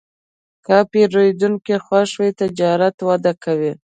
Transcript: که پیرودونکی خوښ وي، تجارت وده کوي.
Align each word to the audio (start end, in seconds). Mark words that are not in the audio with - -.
که 0.65 0.77
پیرودونکی 0.91 1.75
خوښ 1.85 2.09
وي، 2.19 2.29
تجارت 2.41 2.95
وده 3.07 3.33
کوي. 3.43 3.71